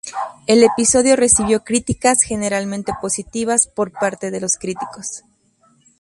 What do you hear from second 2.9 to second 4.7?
positivas por parte de los